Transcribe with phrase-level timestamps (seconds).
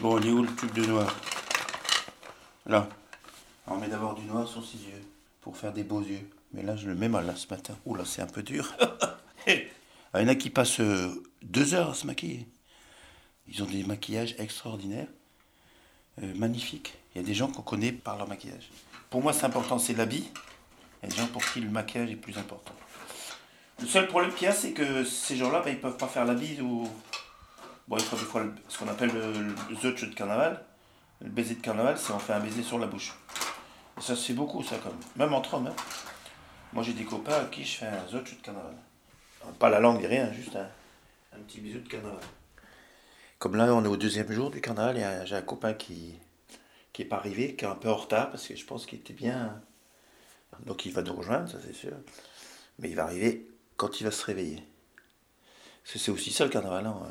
[0.00, 1.14] Bon, il est où le tube de noir?
[2.64, 2.88] Là.
[3.66, 5.04] On met d'abord du noir sur ses yeux
[5.42, 6.26] pour faire des beaux yeux.
[6.54, 7.76] Mais là, je le mets mal là ce matin.
[7.84, 8.72] Oula, c'est un peu dur.
[8.80, 12.48] Ah, il y en a qui passent euh, deux heures à se maquiller.
[13.46, 15.08] Ils ont des maquillages extraordinaires,
[16.22, 16.94] euh, magnifiques.
[17.14, 18.70] Il y a des gens qu'on connaît par leur maquillage.
[19.10, 20.30] Pour moi, c'est important, c'est l'habit.
[21.02, 22.72] Il y a des gens pour qui le maquillage est plus important.
[23.78, 26.24] Le seul problème qu'il y a, c'est que ces gens-là, ben, ils peuvent pas faire
[26.24, 26.88] l'habit ou.
[27.90, 30.64] Bon, il faut le- ce qu'on appelle le, zotch de carnaval.
[31.20, 33.12] Le baiser de carnaval, c'est on fait un baiser sur la bouche.
[33.98, 34.96] Et ça fait beaucoup, ça, comme.
[35.16, 35.66] Même entre hommes.
[35.66, 35.74] hein.
[36.72, 38.76] Moi, j'ai des copains à qui je fais un zotch de carnaval.
[39.58, 40.68] Pas la langue, rien, juste un,
[41.36, 42.20] un petit bisou de carnaval.
[43.40, 46.16] Comme là, on est au deuxième jour du carnaval, et j'ai un copain qui
[46.92, 49.00] qui est pas arrivé, qui est un peu en retard, parce que je pense qu'il
[49.00, 49.60] était bien.
[50.64, 51.92] Donc il va nous rejoindre, ça c'est sûr.
[52.78, 54.62] Mais il va arriver quand il va se réveiller.
[55.82, 57.02] Parce que c'est aussi ça le carnaval, hein.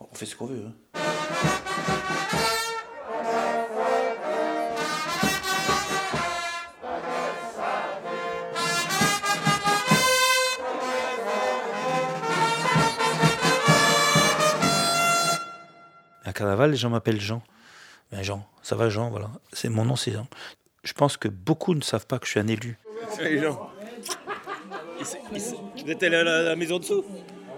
[0.00, 0.64] On fait ce qu'on veut.
[0.66, 0.98] hein.
[16.24, 17.42] À carnaval, les gens m'appellent Jean.
[18.12, 19.30] Ben Jean, ça va Jean, voilà.
[19.52, 20.26] C'est mon nom, c'est Jean.
[20.82, 22.78] Je pense que beaucoup ne savent pas que je suis un élu.
[23.20, 23.70] Les gens.
[25.00, 27.04] Vous êtes allé à la maison dessous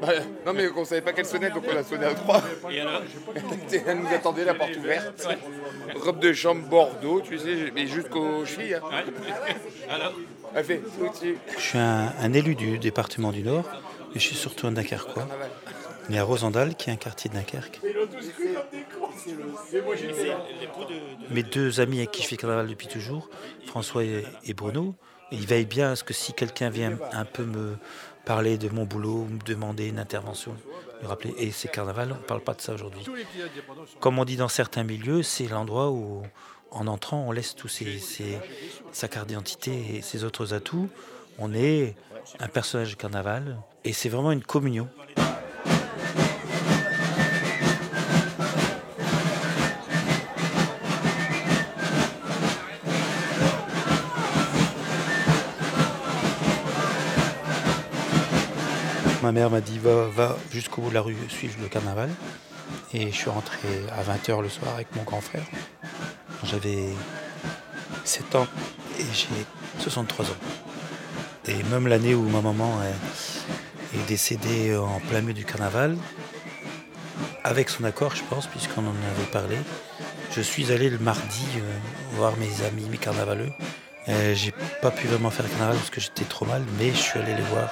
[0.00, 0.08] Bah,
[0.46, 2.40] non, mais on savait pas qu'elle sonnait, donc on a sonné à trois.
[2.70, 3.02] Et alors
[3.86, 5.26] Elle nous attendait, la porte ouverte.
[5.96, 8.74] Robe de chambre Bordeaux, tu sais, mais jusqu'aux chevilles.
[8.74, 8.80] hein.
[9.90, 10.12] Alors
[10.54, 11.38] Elle fait au-dessus.
[11.56, 13.64] Je suis un, un élu du département du Nord,
[14.14, 15.26] mais je suis surtout un Dunkerquois,
[16.08, 17.80] né à Rosendal, qui est un quartier de Dunkerque.
[21.30, 23.28] Mes deux amis avec qui je fais carnaval depuis toujours,
[23.66, 24.94] François et, et Bruno,
[25.30, 27.76] ils veillent bien à ce que si quelqu'un vient un peu me
[28.28, 30.54] parler de mon boulot, me demander une intervention,
[31.02, 33.00] me rappeler, et c'est carnaval, on ne parle pas de ça aujourd'hui.
[34.00, 36.22] Comme on dit dans certains milieux, c'est l'endroit où,
[36.70, 38.38] en entrant, on laisse tous ses, ses-
[38.92, 40.90] sa carte d'identité et ses autres atouts.
[41.38, 41.96] On est
[42.38, 44.88] un personnage de carnaval, et c'est vraiment une communion.
[59.28, 62.08] Ma mère m'a dit va, jusqu'au bout de la rue suivre le carnaval.
[62.94, 63.58] Et je suis rentré
[63.92, 65.42] à 20h le soir avec mon grand frère.
[66.44, 66.88] J'avais
[68.04, 68.46] 7 ans
[68.98, 69.28] et j'ai
[69.80, 70.28] 63 ans.
[71.44, 75.98] Et même l'année où ma maman est, est décédée en plein milieu du carnaval,
[77.44, 79.58] avec son accord je pense, puisqu'on en avait parlé,
[80.34, 83.52] je suis allé le mardi euh, voir mes amis, mes carnavaleux.
[84.08, 86.96] Euh, j'ai pas pu vraiment faire le carnaval parce que j'étais trop mal, mais je
[86.96, 87.68] suis allé les voir.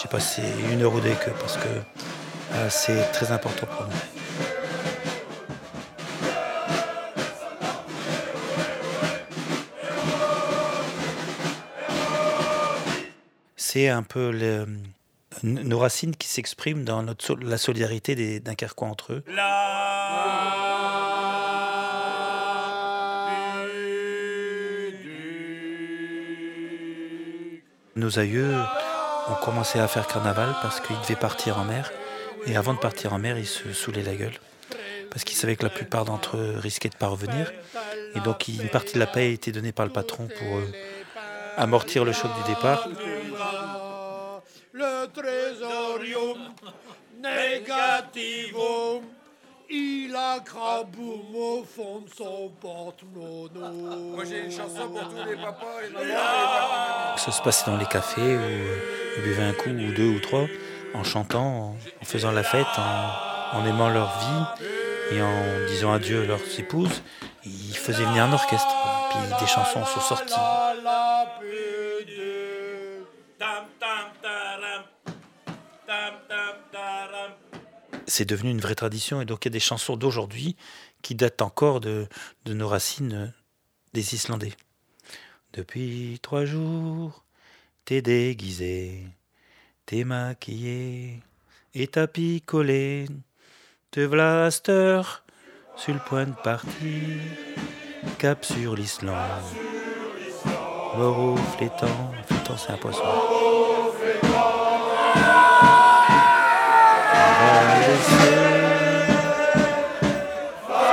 [0.00, 3.86] J'ai passé une heure ou deux avec eux parce que euh, c'est très important pour
[3.86, 3.92] nous.
[13.56, 14.66] C'est un peu le-
[15.42, 19.24] nos racines qui s'expriment dans notre la solidarité des Dunkerquois entre eux.
[27.96, 28.54] Nos aïeux
[29.30, 31.92] ont commencé à faire carnaval parce qu'ils devaient partir en mer.
[32.46, 34.38] Et avant de partir en mer, ils se saoulaient la gueule.
[35.10, 37.52] Parce qu'ils savaient que la plupart d'entre eux risquaient de ne pas revenir.
[38.14, 40.72] Et donc une partie de la paie était donnée par le patron pour euh,
[41.56, 42.88] amortir le choc du départ.
[44.72, 46.38] Le trésorium
[49.70, 54.14] il a craboum au fond de son porte-monnaie.
[54.14, 57.16] Moi, j'ai une chanson pour tous les papas, les mamans.
[57.16, 58.78] Ça se passait dans les cafés où euh,
[59.16, 60.46] ils buvaient un coup ou deux ou trois
[60.94, 65.92] en chantant, en, en faisant la fête, en, en aimant leur vie et en disant
[65.92, 67.02] adieu à leurs épouses.
[67.44, 68.74] Ils faisaient venir un orchestre.
[69.10, 70.34] Puis des chansons sont sorties.
[78.18, 80.56] C'est devenu une vraie tradition et donc il y a des chansons d'aujourd'hui
[81.02, 82.08] qui datent encore de,
[82.48, 83.26] nos racines euh,
[83.92, 84.54] des Islandais.
[85.52, 87.24] Depuis trois jours,
[87.84, 89.06] t'es déguisé,
[89.86, 91.20] t'es maquillé
[91.74, 93.06] et t'as picolé,
[93.92, 94.00] te
[94.68, 95.24] heure,
[95.76, 97.20] sur le point de partir,
[98.18, 99.14] cap sur l'Islande.
[100.96, 103.67] Mort au flétan, flétan c'est un poisson.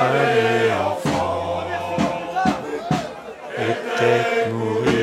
[0.02, 1.64] Et enfant
[3.58, 4.95] et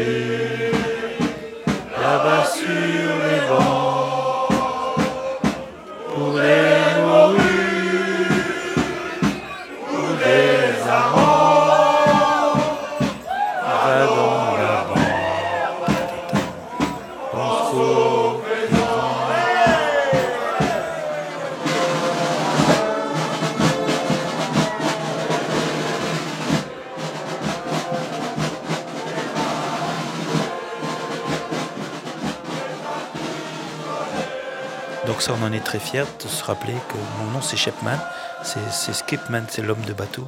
[35.06, 37.98] pour ça, on en est très fiers de se rappeler que mon nom c'est Shepman,
[38.42, 40.26] c'est Skipman, c'est l'homme de bateau.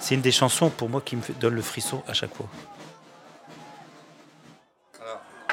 [0.00, 2.46] C'est une des chansons pour moi qui me donne le frisson à chaque fois.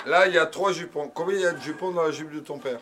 [0.06, 1.07] Là, il y a trois jupons.
[1.07, 2.80] Combien il y a de jupons dans la jupe de ton père?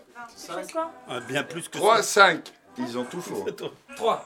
[1.07, 2.51] Ah, bien plus que 3, 5.
[2.79, 3.45] Ils ont tout faux.
[3.95, 4.25] 3.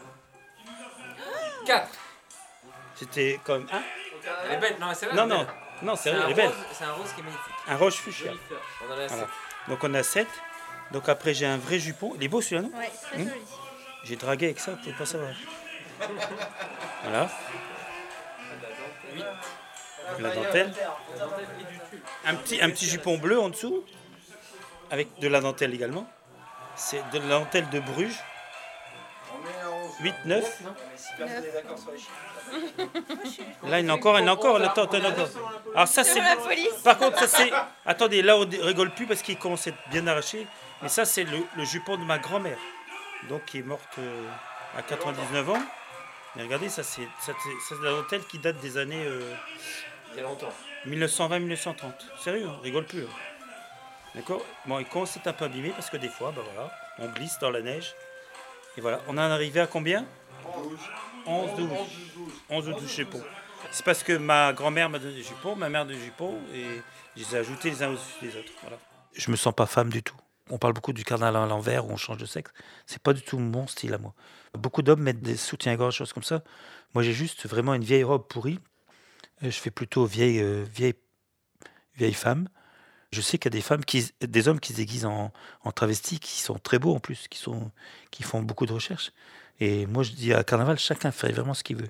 [1.66, 1.90] 4.
[2.96, 3.68] C'était comme.
[3.70, 3.82] Ah,
[4.46, 5.46] Elle est belle, non, c'est non, non,
[5.82, 6.46] non, c'est vrai, un, elle est belle.
[6.48, 7.54] rose- c'est un rose qui est magnifique.
[7.68, 8.32] Un roche fuchsia.
[8.88, 9.10] Voilà.
[9.10, 9.28] sept.
[9.68, 10.28] Donc on a 7.
[10.96, 12.14] Donc après j'ai un vrai jupon.
[12.16, 13.28] Il est beau celui-là, non Ouais, très Hmm.
[13.28, 13.42] joli.
[14.06, 15.34] J'ai dragué avec ça, vous pouvez pas savoir.
[17.04, 17.30] Voilà.
[20.20, 20.74] La dentelle.
[22.26, 23.84] Un petit, un petit jupon bleu en dessous.
[24.90, 26.10] Avec de la dentelle également.
[26.78, 28.24] C'est de la dentelle de Bruges.
[30.00, 30.62] 8, 9.
[33.64, 34.62] Là, il y en a encore, il y en a encore.
[34.62, 35.40] Attends, attends, attends.
[35.74, 36.22] Alors ça, c'est...
[36.86, 37.52] Par contre, ça c'est...
[37.86, 40.48] Attendez, là, on rigole plus parce qu'il commence à être bien arraché.
[40.82, 42.58] Mais ça, c'est le, le jupon de ma grand-mère.
[43.30, 44.28] Donc, qui est morte euh,
[44.78, 45.64] à 99 ans.
[46.36, 47.34] Mais regardez, ça, c'est c'est-
[47.68, 49.34] c'est la dentelle qui date des années euh,
[50.12, 50.52] Il y a longtemps.
[50.86, 51.76] 1920-1930.
[52.24, 53.04] Sérieux, on rigole plus.
[53.04, 53.10] hein.
[54.14, 54.46] D'accord?
[54.66, 57.08] Bon, il commence à être un peu abîmé parce que des fois, bah voilà, on
[57.10, 57.96] glisse dans la neige.
[58.78, 60.06] Et voilà, on en est arrivé à combien?
[61.26, 61.70] 11, 12.
[62.50, 63.24] 11 ou 12 jupons.
[63.72, 66.66] C'est parce que ma grand-mère m'a donné des jupons, ma mère des jupons, et
[67.18, 68.52] je les ai ajoutés les uns au-dessus des autres.
[68.62, 68.78] Voilà.
[69.14, 70.16] Je me sens pas femme du tout.
[70.52, 72.52] On parle beaucoup du carnaval à l'envers où on change de sexe.
[72.86, 74.14] C'est pas du tout mon style à moi.
[74.54, 76.44] Beaucoup d'hommes mettent des soutiens-gorge, choses comme ça.
[76.94, 78.60] Moi, j'ai juste vraiment une vieille robe pourrie.
[79.44, 80.96] Euh, Je fais plutôt vieille, euh, vieille,
[81.96, 82.48] vieille femme.
[83.12, 85.32] Je sais qu'il y a des femmes, qui, des hommes qui se déguisent en,
[85.64, 87.72] en travesti, qui sont très beaux en plus, qui, sont,
[88.12, 89.12] qui font beaucoup de recherches.
[89.60, 91.90] Et moi, je dis à Carnaval, chacun fait vraiment ce qu'il veut.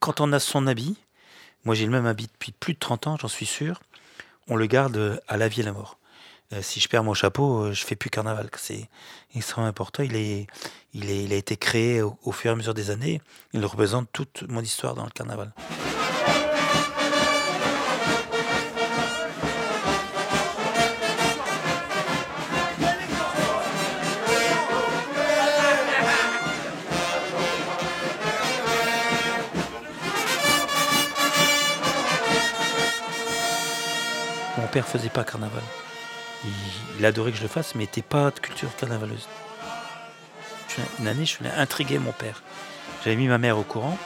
[0.00, 0.96] Quand on a son habit,
[1.64, 3.80] moi j'ai le même habit depuis plus de 30 ans, j'en suis sûr,
[4.48, 5.98] on le garde à la vie et la mort.
[6.52, 8.48] Euh, si je perds mon chapeau, euh, je fais plus Carnaval.
[8.56, 8.88] C'est
[9.34, 10.02] extrêmement important.
[10.02, 10.46] Il, est,
[11.32, 13.20] a été créé au, au fur et à mesure des années.
[13.52, 15.52] Il représente toute mon histoire dans le Carnaval.
[34.56, 35.62] Mon père faisait pas carnaval.
[36.98, 39.26] Il, adorait que je le fasse, mais il n'était pas de culture carnavaleuse.
[40.98, 42.42] Une année, je voulais intriguer mon père.
[43.04, 43.96] J'avais mis ma mère au courant.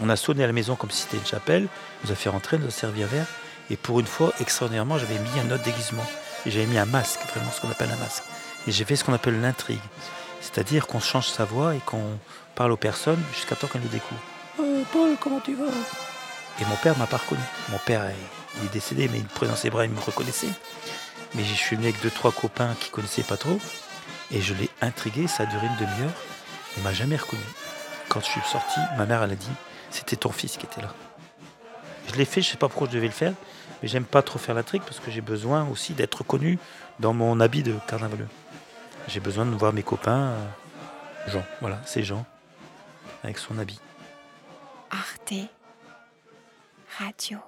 [0.00, 1.68] On a sonné à la maison comme si c'était une chapelle.
[2.02, 3.26] On nous a fait rentrer, on nous a servi un verre.
[3.70, 6.06] Et pour une fois, extraordinairement, j'avais mis un autre déguisement.
[6.44, 8.22] Et j'avais mis un masque, vraiment ce qu'on appelle un masque.
[8.66, 9.80] Et j'ai fait ce qu'on appelle l'intrigue.
[10.40, 12.18] C'est-à-dire qu'on change sa voix et qu'on
[12.54, 14.20] parle aux personnes jusqu'à temps qu'elles nous découvrent.
[14.60, 15.64] Euh, Paul, comment tu vas?
[16.60, 17.42] Et mon père m'a pas reconnu.
[17.70, 18.14] Mon père, est-
[18.60, 20.48] il est décédé, mais il me prenait dans ses bras, il me reconnaissait.
[21.34, 23.58] Mais je suis venu avec deux, trois copains qui connaissaient pas trop.
[24.30, 26.14] Et je l'ai intrigué, ça a duré une demi-heure.
[26.76, 27.42] Il m'a jamais reconnu.
[28.08, 29.50] Quand je suis sorti, ma mère, elle a dit
[29.90, 30.92] c'était ton fils qui était là.
[32.08, 33.32] Je l'ai fait, je sais pas pourquoi je devais le faire,
[33.82, 36.58] mais j'aime pas trop faire l'intrigue parce que j'ai besoin aussi d'être reconnu
[37.00, 38.28] dans mon habit de carnavaleux.
[39.08, 40.46] J'ai besoin de voir mes copains, euh,
[41.28, 42.24] Jean, voilà, c'est Jean,
[43.22, 43.80] avec son habit.
[44.90, 45.34] Arte
[46.98, 47.38] Radio.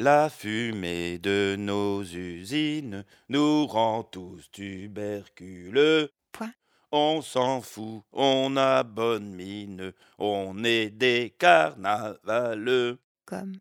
[0.00, 6.10] La fumée de nos usines nous rend tous tuberculeux.
[6.32, 6.52] Point.
[6.90, 12.98] On s'en fout, on a bonne mine, on est des carnavaleux.
[13.24, 13.60] Comme